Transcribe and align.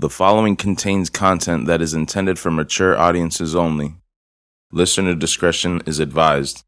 The 0.00 0.08
following 0.08 0.56
contains 0.56 1.10
content 1.10 1.66
that 1.66 1.82
is 1.82 1.92
intended 1.92 2.38
for 2.38 2.50
mature 2.50 2.96
audiences 2.96 3.54
only. 3.54 3.96
Listener 4.72 5.14
discretion 5.14 5.82
is 5.84 5.98
advised. 5.98 6.64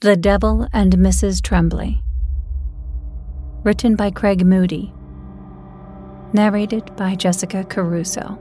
The 0.00 0.16
Devil 0.16 0.66
and 0.72 0.94
Mrs. 0.94 1.40
Tremblay. 1.40 2.02
Written 3.62 3.94
by 3.94 4.10
Craig 4.10 4.44
Moody. 4.44 4.92
Narrated 6.32 6.96
by 6.96 7.14
Jessica 7.14 7.62
Caruso. 7.62 8.36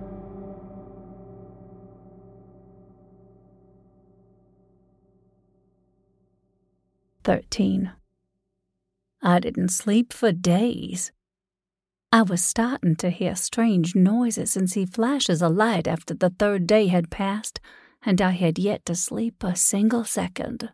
Thirteen. 7.24 7.92
I 9.22 9.40
didn't 9.40 9.70
sleep 9.70 10.12
for 10.12 10.32
days. 10.32 11.12
I 12.12 12.24
was 12.24 12.44
starting 12.44 12.96
to 12.98 13.12
hear 13.12 13.36
strange 13.36 13.94
noises 13.96 14.58
and 14.58 14.68
see 14.68 14.86
flashes 14.88 15.44
of 15.44 15.52
light 15.56 15.88
after 15.88 16.16
the 16.16 16.32
third 16.32 16.66
day 16.66 16.88
had 16.88 17.12
passed, 17.12 17.60
and 18.04 18.20
I 18.20 18.32
had 18.32 18.58
yet 18.58 18.84
to 18.86 18.96
sleep 18.96 19.44
a 19.44 19.56
single 19.56 20.04
second. 20.04 20.72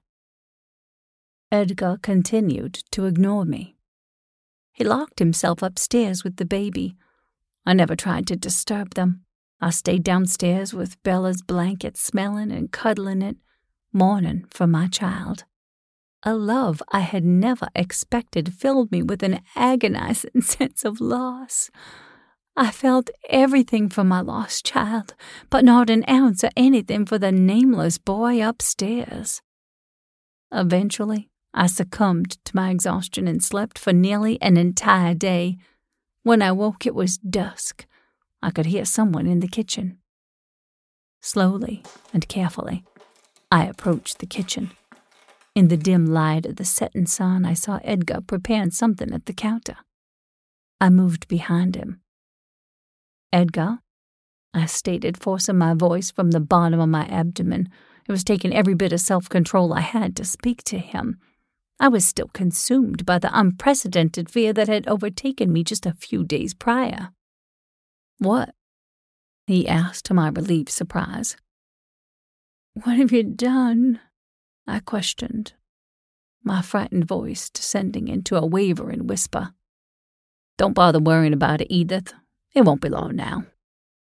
Edgar 1.51 1.97
continued 2.01 2.75
to 2.91 3.05
ignore 3.05 3.43
me. 3.43 3.75
He 4.71 4.85
locked 4.85 5.19
himself 5.19 5.61
upstairs 5.61 6.23
with 6.23 6.37
the 6.37 6.45
baby. 6.45 6.95
I 7.65 7.73
never 7.73 7.97
tried 7.97 8.27
to 8.27 8.37
disturb 8.37 8.93
them. 8.93 9.25
I 9.59 9.71
stayed 9.71 10.03
downstairs 10.03 10.73
with 10.73 11.01
Bella's 11.03 11.41
blanket 11.41 11.97
smelling 11.97 12.51
and 12.51 12.71
cuddling 12.71 13.21
it, 13.21 13.37
mourning 13.91 14.45
for 14.49 14.67
my 14.67 14.87
child. 14.87 15.43
A 16.27 16.33
love 16.33 16.81
I 16.91 17.01
had 17.01 17.23
never 17.23 17.67
expected 17.75 18.55
filled 18.55 18.91
me 18.91 19.03
with 19.03 19.21
an 19.21 19.41
agonizing 19.55 20.41
sense 20.41 20.83
of 20.83 20.99
loss. 20.99 21.69
I 22.57 22.71
felt 22.71 23.11
everything 23.29 23.89
for 23.89 24.03
my 24.03 24.21
lost 24.21 24.65
child, 24.65 25.13
but 25.51 25.63
not 25.63 25.91
an 25.91 26.03
ounce 26.09 26.43
of 26.43 26.49
anything 26.57 27.05
for 27.05 27.19
the 27.19 27.31
nameless 27.31 27.99
boy 27.99 28.43
upstairs. 28.43 29.43
Eventually, 30.51 31.29
I 31.53 31.67
succumbed 31.67 32.43
to 32.45 32.55
my 32.55 32.71
exhaustion 32.71 33.27
and 33.27 33.43
slept 33.43 33.77
for 33.77 33.93
nearly 33.93 34.41
an 34.41 34.57
entire 34.57 35.13
day. 35.13 35.57
When 36.23 36.41
I 36.41 36.51
woke, 36.53 36.87
it 36.87 36.95
was 36.95 37.19
dusk. 37.19 37.85
I 38.41 38.49
could 38.49 38.65
hear 38.65 38.85
someone 38.85 39.27
in 39.27 39.41
the 39.41 39.47
kitchen. 39.47 39.99
Slowly 41.21 41.83
and 42.13 42.27
carefully, 42.27 42.83
I 43.51 43.65
approached 43.65 44.19
the 44.19 44.25
kitchen. 44.25 44.71
In 45.55 45.69
the 45.69 45.77
dim 45.77 46.05
light 46.05 46.45
of 46.45 46.57
the 46.57 46.65
setting 46.65 47.05
sun, 47.05 47.45
I 47.45 47.53
saw 47.53 47.79
Edgar 47.83 48.19
preparing 48.19 48.71
something 48.71 49.13
at 49.13 49.25
the 49.25 49.33
counter. 49.33 49.77
I 50.81 50.89
moved 50.89 51.29
behind 51.29 51.75
him. 51.75 52.01
Edgar, 53.31 53.79
I 54.53 54.65
stated, 54.65 55.21
forcing 55.21 55.57
my 55.57 55.73
voice 55.73 56.11
from 56.11 56.31
the 56.31 56.41
bottom 56.41 56.81
of 56.81 56.89
my 56.89 57.05
abdomen. 57.07 57.69
It 58.07 58.11
was 58.11 58.23
taking 58.23 58.53
every 58.53 58.73
bit 58.73 58.91
of 58.91 58.99
self 58.99 59.29
control 59.29 59.73
I 59.73 59.79
had 59.79 60.15
to 60.17 60.25
speak 60.25 60.63
to 60.65 60.77
him. 60.77 61.19
I 61.79 61.87
was 61.87 62.05
still 62.05 62.29
consumed 62.33 63.05
by 63.05 63.19
the 63.19 63.37
unprecedented 63.37 64.29
fear 64.29 64.53
that 64.53 64.67
had 64.67 64.87
overtaken 64.87 65.51
me 65.51 65.63
just 65.63 65.85
a 65.85 65.93
few 65.93 66.23
days 66.23 66.53
prior. 66.53 67.09
What? 68.17 68.53
he 69.47 69.67
asked 69.67 70.05
to 70.05 70.13
my 70.13 70.29
relieved 70.29 70.69
surprise. 70.69 71.37
What 72.73 72.97
have 72.97 73.11
you 73.11 73.23
done? 73.23 73.99
I 74.67 74.79
questioned, 74.79 75.53
my 76.43 76.61
frightened 76.61 77.05
voice 77.05 77.49
descending 77.49 78.07
into 78.07 78.35
a 78.35 78.45
wavering 78.45 79.07
whisper. 79.07 79.53
Don't 80.57 80.73
bother 80.73 80.99
worrying 80.99 81.33
about 81.33 81.61
it, 81.61 81.73
Edith. 81.73 82.13
It 82.53 82.61
won't 82.61 82.81
be 82.81 82.89
long 82.89 83.15
now. 83.15 83.45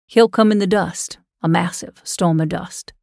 He'll 0.07 0.29
come 0.29 0.51
in 0.51 0.59
the 0.59 0.67
dust, 0.67 1.17
a 1.41 1.47
massive 1.47 2.01
storm 2.03 2.39
of 2.39 2.49
dust. 2.49 2.93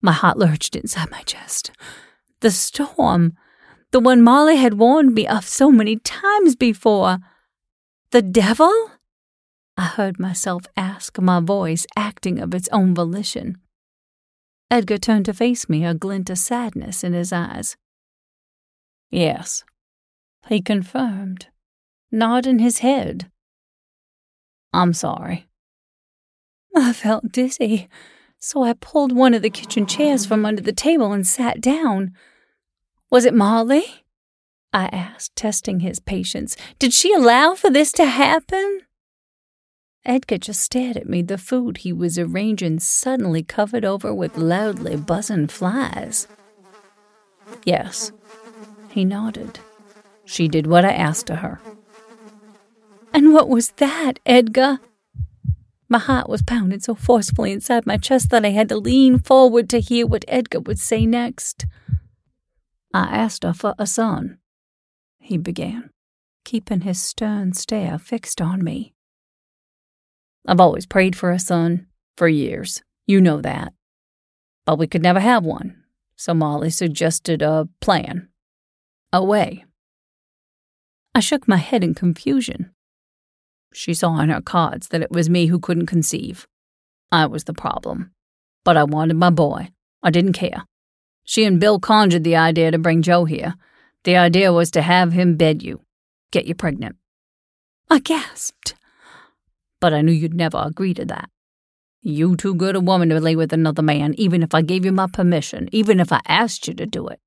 My 0.00 0.12
heart 0.12 0.38
lurched 0.38 0.76
inside 0.76 1.10
my 1.10 1.22
chest. 1.22 1.72
The 2.40 2.50
storm, 2.50 3.32
the 3.90 4.00
one 4.00 4.22
Molly 4.22 4.56
had 4.56 4.74
warned 4.74 5.14
me 5.14 5.26
of 5.26 5.46
so 5.46 5.70
many 5.70 5.96
times 5.96 6.54
before. 6.54 7.18
The 8.10 8.22
devil? 8.22 8.90
I 9.76 9.84
heard 9.86 10.20
myself 10.20 10.66
ask, 10.76 11.18
my 11.18 11.40
voice 11.40 11.86
acting 11.96 12.38
of 12.38 12.54
its 12.54 12.68
own 12.72 12.94
volition. 12.94 13.58
Edgar 14.70 14.98
turned 14.98 15.24
to 15.26 15.32
face 15.32 15.68
me, 15.68 15.84
a 15.84 15.94
glint 15.94 16.28
of 16.30 16.38
sadness 16.38 17.04
in 17.04 17.12
his 17.12 17.32
eyes. 17.32 17.76
Yes, 19.10 19.64
he 20.48 20.60
confirmed, 20.60 21.46
nodding 22.10 22.58
his 22.58 22.78
head. 22.78 23.30
I'm 24.72 24.92
sorry. 24.92 25.46
I 26.74 26.92
felt 26.92 27.32
dizzy, 27.32 27.88
so 28.38 28.62
I 28.62 28.74
pulled 28.74 29.12
one 29.12 29.34
of 29.34 29.42
the 29.42 29.50
kitchen 29.50 29.86
chairs 29.86 30.26
from 30.26 30.44
under 30.44 30.62
the 30.62 30.72
table 30.72 31.12
and 31.12 31.26
sat 31.26 31.60
down. 31.60 32.12
Was 33.10 33.24
it 33.24 33.34
Molly? 33.34 34.04
I 34.72 34.86
asked, 34.86 35.36
testing 35.36 35.80
his 35.80 36.00
patience. 36.00 36.56
Did 36.78 36.92
she 36.92 37.14
allow 37.14 37.54
for 37.54 37.70
this 37.70 37.92
to 37.92 38.04
happen? 38.04 38.80
Edgar 40.06 40.38
just 40.38 40.60
stared 40.60 40.96
at 40.96 41.08
me, 41.08 41.20
the 41.20 41.36
food 41.36 41.78
he 41.78 41.92
was 41.92 42.16
arranging 42.16 42.78
suddenly 42.78 43.42
covered 43.42 43.84
over 43.84 44.14
with 44.14 44.38
loudly 44.38 44.96
buzzing 44.96 45.48
flies. 45.48 46.28
Yes, 47.64 48.12
he 48.88 49.04
nodded. 49.04 49.58
She 50.24 50.46
did 50.48 50.66
what 50.66 50.84
I 50.84 50.92
asked 50.92 51.28
of 51.28 51.38
her. 51.38 51.60
And 53.12 53.34
what 53.34 53.48
was 53.48 53.70
that, 53.72 54.20
Edgar? 54.24 54.78
My 55.88 55.98
heart 55.98 56.28
was 56.28 56.42
pounding 56.42 56.80
so 56.80 56.94
forcefully 56.94 57.52
inside 57.52 57.86
my 57.86 57.96
chest 57.96 58.30
that 58.30 58.44
I 58.44 58.50
had 58.50 58.68
to 58.70 58.76
lean 58.76 59.18
forward 59.18 59.68
to 59.70 59.80
hear 59.80 60.06
what 60.06 60.24
Edgar 60.28 60.60
would 60.60 60.78
say 60.78 61.06
next. 61.06 61.66
I 62.94 63.04
asked 63.04 63.42
her 63.42 63.52
for 63.52 63.74
a 63.78 63.86
son, 63.86 64.38
he 65.18 65.36
began, 65.36 65.90
keeping 66.44 66.82
his 66.82 67.02
stern 67.02 67.52
stare 67.52 67.98
fixed 67.98 68.40
on 68.40 68.62
me. 68.64 68.95
I've 70.46 70.60
always 70.60 70.86
prayed 70.86 71.16
for 71.16 71.30
a 71.30 71.38
son, 71.38 71.86
for 72.16 72.28
years. 72.28 72.82
You 73.06 73.20
know 73.20 73.40
that. 73.40 73.72
But 74.64 74.78
we 74.78 74.86
could 74.86 75.02
never 75.02 75.20
have 75.20 75.44
one, 75.44 75.82
so 76.16 76.34
Molly 76.34 76.70
suggested 76.70 77.42
a 77.42 77.68
plan. 77.80 78.28
A 79.12 79.24
way. 79.24 79.64
I 81.14 81.20
shook 81.20 81.48
my 81.48 81.56
head 81.56 81.82
in 81.82 81.94
confusion. 81.94 82.70
She 83.72 83.94
saw 83.94 84.18
in 84.20 84.28
her 84.28 84.40
cards 84.40 84.88
that 84.88 85.02
it 85.02 85.10
was 85.10 85.30
me 85.30 85.46
who 85.46 85.58
couldn't 85.58 85.86
conceive. 85.86 86.46
I 87.10 87.26
was 87.26 87.44
the 87.44 87.54
problem. 87.54 88.12
But 88.64 88.76
I 88.76 88.84
wanted 88.84 89.16
my 89.16 89.30
boy. 89.30 89.68
I 90.02 90.10
didn't 90.10 90.32
care. 90.32 90.64
She 91.24 91.44
and 91.44 91.58
Bill 91.60 91.80
conjured 91.80 92.24
the 92.24 92.36
idea 92.36 92.70
to 92.70 92.78
bring 92.78 93.02
Joe 93.02 93.24
here. 93.24 93.54
The 94.04 94.16
idea 94.16 94.52
was 94.52 94.70
to 94.72 94.82
have 94.82 95.12
him 95.12 95.36
bed 95.36 95.62
you, 95.62 95.80
get 96.30 96.46
you 96.46 96.54
pregnant. 96.54 96.96
I 97.90 97.98
gasped 97.98 98.74
but 99.86 99.94
I 99.94 100.02
knew 100.02 100.10
you'd 100.10 100.34
never 100.34 100.60
agree 100.66 100.94
to 100.94 101.04
that. 101.04 101.30
You 102.02 102.34
too 102.34 102.56
good 102.56 102.74
a 102.74 102.80
woman 102.80 103.08
to 103.10 103.20
lay 103.20 103.36
with 103.36 103.52
another 103.52 103.82
man, 103.82 104.14
even 104.18 104.42
if 104.42 104.52
I 104.52 104.60
gave 104.60 104.84
you 104.84 104.90
my 104.90 105.06
permission, 105.06 105.68
even 105.70 106.00
if 106.00 106.10
I 106.12 106.20
asked 106.26 106.66
you 106.66 106.74
to 106.74 106.86
do 106.86 107.06
it. 107.06 107.20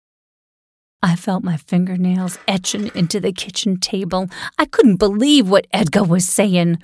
I 1.02 1.16
felt 1.16 1.42
my 1.42 1.56
fingernails 1.56 2.38
etching 2.50 2.92
into 2.94 3.22
the 3.22 3.32
kitchen 3.32 3.80
table. 3.80 4.28
I 4.58 4.66
couldn't 4.66 4.98
believe 4.98 5.50
what 5.50 5.68
Edgar 5.72 6.04
was 6.04 6.28
saying, 6.28 6.80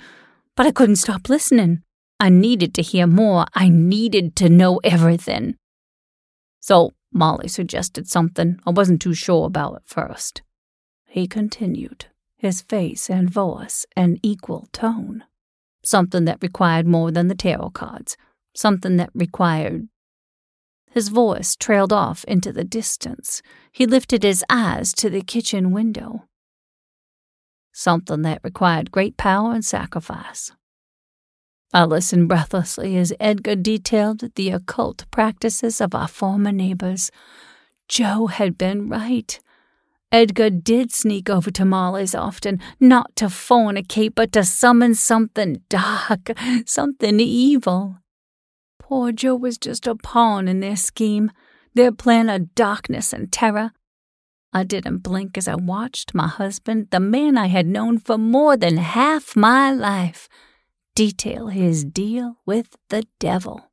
but 0.56 0.64
I 0.64 0.70
couldn't 0.70 0.96
stop 0.96 1.28
listening. 1.28 1.82
I 2.18 2.30
needed 2.30 2.72
to 2.76 2.80
hear 2.80 3.06
more. 3.06 3.44
I 3.52 3.68
needed 3.68 4.34
to 4.36 4.48
know 4.48 4.80
everything. 4.82 5.56
So 6.58 6.94
Molly 7.12 7.48
suggested 7.48 8.08
something 8.08 8.60
I 8.66 8.70
wasn't 8.70 9.02
too 9.02 9.12
sure 9.12 9.44
about 9.44 9.74
at 9.74 9.86
first. 9.86 10.40
He 11.04 11.26
continued, 11.26 12.06
his 12.38 12.62
face 12.62 13.10
and 13.10 13.28
voice 13.28 13.84
an 13.94 14.16
equal 14.22 14.68
tone 14.72 15.24
something 15.86 16.24
that 16.24 16.42
required 16.42 16.86
more 16.86 17.10
than 17.10 17.28
the 17.28 17.34
tarot 17.34 17.70
cards, 17.70 18.16
something 18.54 18.96
that 18.96 19.10
required. 19.14 19.88
His 20.90 21.08
voice 21.08 21.54
trailed 21.56 21.92
off 21.92 22.24
into 22.24 22.52
the 22.52 22.64
distance. 22.64 23.42
He 23.70 23.86
lifted 23.86 24.22
his 24.22 24.44
eyes 24.48 24.92
to 24.94 25.10
the 25.10 25.22
kitchen 25.22 25.70
window. 25.70 26.24
Something 27.72 28.22
that 28.22 28.40
required 28.42 28.90
great 28.90 29.16
power 29.16 29.52
and 29.52 29.64
sacrifice. 29.64 30.52
I 31.72 31.84
listened 31.84 32.28
breathlessly 32.28 32.96
as 32.96 33.12
Edgar 33.20 33.56
detailed 33.56 34.34
the 34.34 34.50
occult 34.50 35.04
practices 35.10 35.80
of 35.80 35.94
our 35.94 36.08
former 36.08 36.52
neighbors. 36.52 37.10
Joe 37.88 38.28
had 38.28 38.56
been 38.56 38.88
right. 38.88 39.38
Edgar 40.16 40.48
did 40.48 40.92
sneak 40.92 41.28
over 41.28 41.50
to 41.50 41.66
Molly's 41.66 42.14
often, 42.14 42.58
not 42.80 43.14
to 43.16 43.26
fornicate, 43.26 44.14
but 44.14 44.32
to 44.32 44.44
summon 44.44 44.94
something 44.94 45.60
dark, 45.68 46.30
something 46.64 47.20
evil. 47.20 47.98
Poor 48.78 49.12
Joe 49.12 49.36
was 49.36 49.58
just 49.58 49.86
a 49.86 49.94
pawn 49.94 50.48
in 50.48 50.60
their 50.60 50.74
scheme, 50.74 51.30
their 51.74 51.92
plan 51.92 52.30
of 52.30 52.54
darkness 52.54 53.12
and 53.12 53.30
terror. 53.30 53.72
I 54.54 54.64
didn't 54.64 55.00
blink 55.00 55.36
as 55.36 55.48
I 55.48 55.54
watched 55.54 56.14
my 56.14 56.28
husband, 56.28 56.88
the 56.90 56.98
man 56.98 57.36
I 57.36 57.48
had 57.48 57.66
known 57.66 57.98
for 57.98 58.16
more 58.16 58.56
than 58.56 58.78
half 58.78 59.36
my 59.36 59.70
life, 59.70 60.30
detail 60.94 61.48
his 61.48 61.84
deal 61.84 62.38
with 62.46 62.74
the 62.88 63.04
devil. 63.18 63.70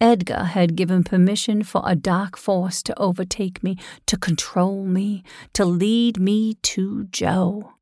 Edgar 0.00 0.44
had 0.44 0.76
given 0.76 1.04
permission 1.04 1.62
for 1.62 1.82
a 1.84 1.96
dark 1.96 2.36
force 2.36 2.82
to 2.82 2.98
overtake 2.98 3.62
me, 3.62 3.78
to 4.06 4.18
control 4.18 4.84
me, 4.84 5.22
to 5.54 5.64
lead 5.64 6.20
me 6.20 6.54
to 6.62 7.04
Joe. 7.04 7.72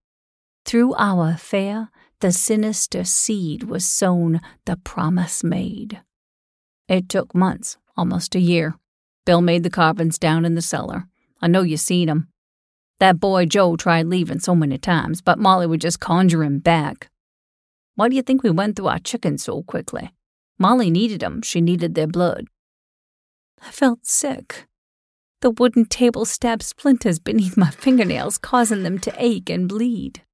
Through 0.65 0.95
our 0.95 1.31
affair, 1.31 1.91
the 2.21 2.31
sinister 2.31 3.03
seed 3.03 3.65
was 3.65 3.85
sown, 3.85 4.41
the 4.65 4.77
promise 4.77 5.43
made. 5.43 6.03
It 6.89 7.09
took 7.09 7.35
months, 7.35 7.79
almost 7.97 8.37
a 8.37 8.41
year. 8.41 8.77
Bill 9.27 9.41
made 9.41 9.65
the 9.65 9.71
carvings 9.71 10.19
down 10.19 10.45
in 10.45 10.55
the 10.55 10.63
cellar. 10.63 11.09
I 11.43 11.49
know 11.49 11.63
you 11.63 11.77
seen 11.77 12.09
'em. 12.09 12.29
That 13.01 13.19
boy 13.19 13.47
Joe 13.47 13.77
tried 13.77 14.07
leaving 14.07 14.39
so 14.39 14.55
many 14.55 14.79
times, 14.79 15.21
but 15.21 15.39
Molly 15.41 15.67
would 15.67 15.81
just 15.81 15.99
conjure 15.99 16.45
him 16.45 16.61
back. 16.61 17.11
Why 17.97 18.09
do 18.09 18.15
you 18.15 18.23
think 18.23 18.43
we 18.43 18.51
went 18.51 18.77
through 18.77 18.89
our 18.89 19.01
chickens 19.01 19.43
so 19.43 19.63
quickly? 19.65 20.13
Molly 20.59 20.91
needed 20.91 21.23
'em. 21.23 21.43
She 21.43 21.61
needed 21.61 21.95
their 21.95 22.07
blood. 22.07 22.47
I 23.61 23.71
felt 23.71 24.07
sick. 24.07 24.67
The 25.41 25.51
wooden 25.51 25.85
table 25.87 26.25
stabbed 26.25 26.63
splinters 26.63 27.19
beneath 27.19 27.57
my 27.57 27.71
fingernails, 27.71 28.39
causing 28.39 28.83
them 28.83 28.99
to 29.01 29.15
ache 29.17 29.51
and 29.51 29.69
bleed. 29.69 30.25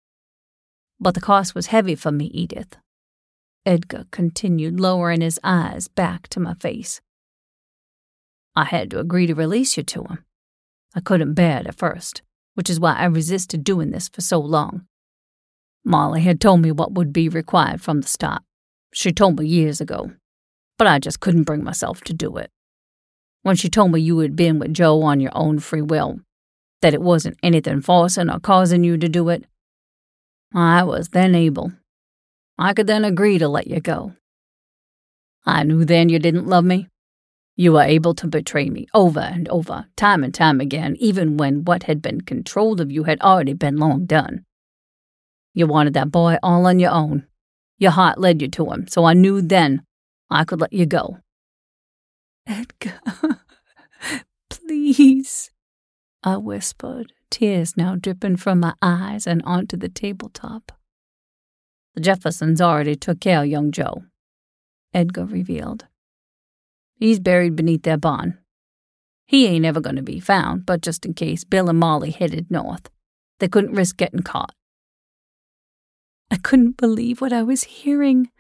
But 1.01 1.15
the 1.15 1.21
cost 1.21 1.55
was 1.55 1.67
heavy 1.67 1.95
for 1.95 2.13
me, 2.13 2.27
Edith. 2.27 2.77
Edgar 3.67 4.07
continued, 4.11 4.79
lowering 4.79 5.21
his 5.21 5.41
eyes 5.43 5.89
back 5.89 6.29
to 6.29 6.41
my 6.41 6.55
face. 6.55 7.01
I 8.55 8.65
had 8.65 8.91
to 8.91 9.01
agree 9.01 9.27
to 9.27 9.35
release 9.35 9.77
you 9.77 9.83
to 9.85 10.03
him. 10.05 10.25
I 10.95 11.01
couldn't 11.01 11.35
bear 11.35 11.61
it 11.61 11.67
at 11.67 11.79
first, 11.79 12.23
which 12.55 12.69
is 12.69 12.81
why 12.81 12.95
I 12.95 13.05
resisted 13.05 13.65
doing 13.65 13.91
this 13.91 14.09
for 14.09 14.21
so 14.21 14.41
long. 14.41 14.87
Molly 15.85 16.23
had 16.23 16.41
told 16.41 16.61
me 16.61 16.73
what 16.73 16.93
would 16.93 17.13
be 17.13 17.29
required 17.29 17.81
from 17.81 18.01
the 18.01 18.09
start. 18.09 18.43
She 18.93 19.13
told 19.13 19.39
me 19.39 19.47
years 19.47 19.81
ago, 19.81 20.13
but 20.79 20.87
I 20.87 20.99
just 20.99 21.21
couldn't 21.21 21.45
bring 21.45 21.63
myself 21.63 22.01
to 22.03 22.15
do 22.15 22.37
it. 22.37 22.51
When 23.43 23.57
she 23.57 23.69
told 23.69 23.93
me 23.93 24.01
you 24.01 24.19
had 24.19 24.37
been 24.37 24.59
with 24.59 24.75
Joe 24.75 25.03
on 25.03 25.21
your 25.21 25.33
own 25.35 25.59
free 25.59 25.83
will, 25.83 26.21
that 26.83 26.95
it 26.95 27.01
wasn't 27.01 27.39
anything 27.43 27.81
forcing 27.81 28.31
or 28.31 28.41
causing 28.41 28.85
you 28.85 28.97
to 28.99 29.09
do 29.09 29.29
it, 29.29 29.45
I 30.55 30.83
was 30.83 31.11
then 31.11 31.35
able. 31.35 31.73
I 32.59 32.75
could 32.75 32.87
then 32.87 33.05
agree 33.05 33.39
to 33.39 33.49
let 33.49 33.67
you 33.67 33.81
go. 33.81 34.15
I 35.47 35.63
knew 35.63 35.85
then 35.85 36.09
you 36.09 36.19
didn't 36.19 36.49
love 36.49 36.65
me, 36.65 36.89
you 37.61 37.73
were 37.73 37.83
able 37.83 38.15
to 38.15 38.27
betray 38.27 38.71
me 38.71 38.87
over 38.95 39.21
and 39.21 39.47
over, 39.49 39.87
time 39.95 40.25
and 40.25 40.33
time 40.33 40.61
again, 40.61 40.97
even 40.99 41.37
when 41.37 41.65
what 41.65 41.83
had 41.83 42.01
been 42.01 42.23
controlled 42.23 42.81
of 42.81 42.91
you 42.91 43.05
had 43.05 43.21
already 43.21 43.53
been 43.53 43.77
long 43.77 44.07
done. 44.07 44.47
You 45.53 45.67
wanted 45.67 45.93
that 45.93 46.11
boy 46.11 46.39
all 46.43 46.67
on 46.67 46.79
your 46.79 46.91
own. 46.91 47.27
Your 47.81 47.93
heart 47.93 48.19
led 48.19 48.43
you 48.43 48.49
to 48.49 48.67
him, 48.67 48.87
so 48.87 49.07
I 49.07 49.15
knew 49.15 49.41
then 49.41 49.83
I 50.29 50.45
could 50.45 50.61
let 50.61 50.73
you 50.73 50.85
go. 50.85 51.19
Edgar, 52.47 53.01
please, 54.51 55.51
I 56.23 56.37
whispered, 56.37 57.15
tears 57.31 57.79
now 57.79 57.97
dripping 57.97 58.37
from 58.37 58.61
my 58.61 58.75
eyes 58.83 59.27
and 59.27 59.43
onto 59.45 59.79
the 59.79 59.89
tabletop. 59.89 60.73
The 61.95 62.03
Jeffersons 62.03 62.61
already 62.61 62.97
took 62.97 63.19
care 63.21 63.41
of 63.41 63.47
young 63.47 63.73
Joe, 63.73 64.03
Edgar 64.93 65.25
revealed. 65.25 65.87
He's 66.97 67.19
buried 67.19 67.57
beneath 67.57 67.85
their 67.85 67.97
barn. 67.97 68.37
He 69.27 69.47
ain't 69.47 69.65
ever 69.65 69.81
going 69.81 69.97
to 69.97 70.03
be 70.03 70.21
found, 70.21 70.67
but 70.67 70.83
just 70.83 71.07
in 71.07 71.15
case 71.15 71.45
Bill 71.45 71.71
and 71.71 71.79
Molly 71.79 72.11
headed 72.11 72.51
north, 72.51 72.91
they 73.39 73.49
couldn't 73.49 73.75
risk 73.75 73.97
getting 73.97 74.23
caught. 74.23 74.53
I 76.31 76.37
couldn't 76.37 76.77
believe 76.77 77.21
what 77.21 77.33
I 77.33 77.43
was 77.43 77.65
hearing. 77.65 78.31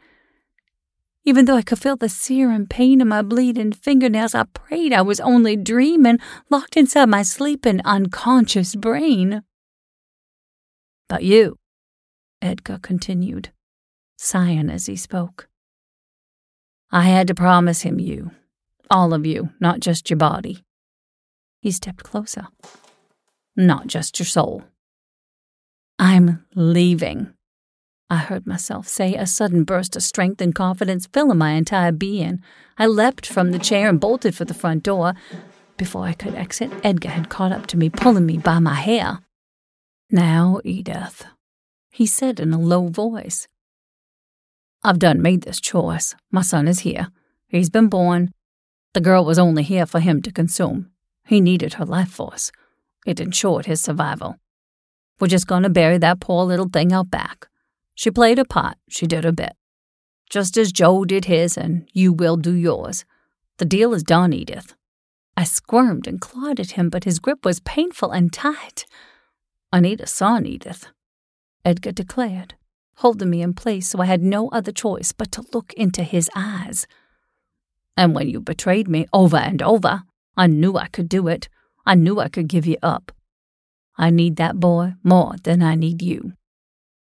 Even 1.24 1.44
though 1.44 1.56
I 1.56 1.62
could 1.62 1.78
feel 1.78 1.96
the 1.96 2.08
sear 2.08 2.50
and 2.50 2.70
pain 2.70 3.00
in 3.00 3.08
my 3.08 3.22
bleeding 3.22 3.72
fingernails, 3.72 4.34
I 4.34 4.44
prayed 4.44 4.92
I 4.92 5.02
was 5.02 5.20
only 5.20 5.56
dreaming, 5.56 6.18
locked 6.48 6.76
inside 6.76 7.08
my 7.08 7.22
sleeping, 7.22 7.80
unconscious 7.84 8.74
brain. 8.74 9.42
But 11.08 11.24
you, 11.24 11.58
Edgar 12.40 12.78
continued, 12.80 13.50
sighing 14.16 14.70
as 14.70 14.86
he 14.86 14.96
spoke. 14.96 15.48
I 16.90 17.02
had 17.02 17.26
to 17.28 17.34
promise 17.34 17.82
him 17.82 18.00
you, 18.00 18.30
all 18.90 19.12
of 19.12 19.26
you, 19.26 19.50
not 19.60 19.80
just 19.80 20.08
your 20.08 20.16
body. 20.16 20.64
He 21.60 21.70
stepped 21.70 22.02
closer. 22.02 22.48
Not 23.56 23.86
just 23.86 24.18
your 24.18 24.26
soul. 24.26 24.64
I'm 25.98 26.46
leaving. 26.54 27.34
I 28.12 28.16
heard 28.16 28.44
myself 28.44 28.88
say, 28.88 29.14
a 29.14 29.24
sudden 29.24 29.62
burst 29.62 29.94
of 29.94 30.02
strength 30.02 30.40
and 30.40 30.52
confidence 30.52 31.06
filling 31.12 31.38
my 31.38 31.52
entire 31.52 31.92
being. 31.92 32.42
I 32.76 32.86
leapt 32.86 33.24
from 33.24 33.52
the 33.52 33.58
chair 33.60 33.88
and 33.88 34.00
bolted 34.00 34.34
for 34.34 34.44
the 34.44 34.52
front 34.52 34.82
door. 34.82 35.14
Before 35.76 36.04
I 36.04 36.14
could 36.14 36.34
exit, 36.34 36.72
Edgar 36.82 37.10
had 37.10 37.28
caught 37.28 37.52
up 37.52 37.68
to 37.68 37.76
me, 37.76 37.88
pulling 37.88 38.26
me 38.26 38.36
by 38.36 38.58
my 38.58 38.74
hair. 38.74 39.20
Now, 40.10 40.60
Edith, 40.64 41.24
he 41.92 42.04
said 42.04 42.40
in 42.40 42.52
a 42.52 42.58
low 42.58 42.88
voice. 42.88 43.46
I've 44.82 44.98
done 44.98 45.22
made 45.22 45.42
this 45.42 45.60
choice. 45.60 46.16
My 46.32 46.42
son 46.42 46.66
is 46.66 46.80
here. 46.80 47.08
He's 47.46 47.70
been 47.70 47.88
born. 47.88 48.32
The 48.92 49.00
girl 49.00 49.24
was 49.24 49.38
only 49.38 49.62
here 49.62 49.86
for 49.86 50.00
him 50.00 50.20
to 50.22 50.32
consume. 50.32 50.90
He 51.26 51.40
needed 51.40 51.74
her 51.74 51.84
life 51.84 52.10
force. 52.10 52.50
It 53.06 53.20
ensured 53.20 53.66
his 53.66 53.80
survival. 53.80 54.36
We're 55.20 55.28
just 55.28 55.46
going 55.46 55.62
to 55.62 55.70
bury 55.70 55.98
that 55.98 56.18
poor 56.18 56.44
little 56.44 56.68
thing 56.68 56.92
out 56.92 57.08
back. 57.10 57.49
She 58.00 58.10
played 58.10 58.38
a 58.38 58.46
part, 58.46 58.78
she 58.88 59.06
did 59.06 59.24
her 59.24 59.32
bit. 59.32 59.52
Just 60.30 60.56
as 60.56 60.72
Joe 60.72 61.04
did 61.04 61.26
his, 61.26 61.58
and 61.58 61.86
you 61.92 62.14
will 62.14 62.38
do 62.38 62.54
yours. 62.54 63.04
The 63.58 63.66
deal 63.66 63.92
is 63.92 64.02
done, 64.02 64.32
Edith. 64.32 64.74
I 65.36 65.44
squirmed 65.44 66.06
and 66.06 66.18
clawed 66.18 66.58
at 66.60 66.70
him, 66.70 66.88
but 66.88 67.04
his 67.04 67.18
grip 67.18 67.44
was 67.44 67.60
painful 67.60 68.10
and 68.10 68.32
tight. 68.32 68.86
Anita 69.70 70.06
saw 70.06 70.40
Edith, 70.40 70.86
Edgar 71.62 71.92
declared, 71.92 72.54
holding 72.94 73.28
me 73.28 73.42
in 73.42 73.52
place 73.52 73.88
so 73.88 74.00
I 74.00 74.06
had 74.06 74.22
no 74.22 74.48
other 74.48 74.72
choice 74.72 75.12
but 75.12 75.30
to 75.32 75.44
look 75.52 75.74
into 75.74 76.02
his 76.02 76.30
eyes. 76.34 76.86
And 77.98 78.14
when 78.14 78.30
you 78.30 78.40
betrayed 78.40 78.88
me 78.88 79.08
over 79.12 79.36
and 79.36 79.60
over, 79.60 80.04
I 80.38 80.46
knew 80.46 80.78
I 80.78 80.86
could 80.86 81.10
do 81.10 81.28
it. 81.28 81.50
I 81.84 81.96
knew 81.96 82.18
I 82.18 82.30
could 82.30 82.48
give 82.48 82.66
you 82.66 82.78
up. 82.82 83.12
I 83.98 84.08
need 84.08 84.36
that 84.36 84.58
boy 84.58 84.94
more 85.04 85.34
than 85.44 85.62
I 85.62 85.74
need 85.74 86.00
you. 86.00 86.32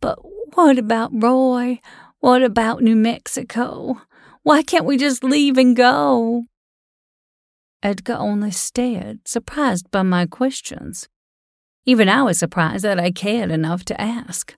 But 0.01 0.19
what 0.55 0.79
about 0.79 1.11
Roy? 1.13 1.81
What 2.21 2.43
about 2.43 2.83
New 2.83 2.97
Mexico? 2.97 4.01
Why 4.43 4.63
can't 4.63 4.85
we 4.85 4.97
just 4.97 5.25
leave 5.25 5.59
and 5.59 5.77
go? 5.77 6.45
Edgar 7.83 8.15
only 8.15 8.51
stared, 8.51 9.27
surprised 9.27 9.91
by 9.91 10.03
my 10.03 10.27
questions. 10.27 11.09
Even 11.85 12.09
I 12.09 12.23
was 12.23 12.39
surprised 12.39 12.85
that 12.85 13.01
I 13.01 13.11
cared 13.11 13.51
enough 13.51 13.85
to 13.87 14.01
ask. 14.01 14.55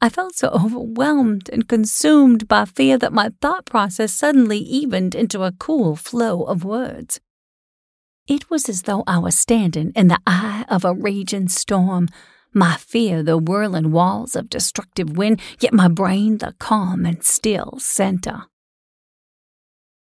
I 0.00 0.08
felt 0.08 0.34
so 0.34 0.48
overwhelmed 0.48 1.50
and 1.52 1.68
consumed 1.68 2.48
by 2.48 2.64
fear 2.64 2.98
that 2.98 3.12
my 3.12 3.30
thought 3.40 3.66
process 3.66 4.12
suddenly 4.12 4.58
evened 4.58 5.14
into 5.14 5.42
a 5.42 5.52
cool 5.52 5.96
flow 5.96 6.44
of 6.44 6.64
words. 6.64 7.20
It 8.26 8.50
was 8.50 8.68
as 8.68 8.82
though 8.82 9.04
I 9.06 9.18
was 9.18 9.38
standing 9.38 9.92
in 9.94 10.08
the 10.08 10.18
eye 10.26 10.64
of 10.68 10.84
a 10.84 10.94
raging 10.94 11.48
storm, 11.48 12.08
my 12.52 12.76
fear 12.76 13.22
the 13.22 13.38
whirling 13.38 13.92
walls 13.92 14.34
of 14.36 14.50
destructive 14.50 15.16
wind, 15.16 15.40
yet 15.60 15.72
my 15.72 15.88
brain 15.88 16.38
the 16.38 16.54
calm 16.58 17.04
and 17.04 17.22
still 17.24 17.78
center. 17.78 18.44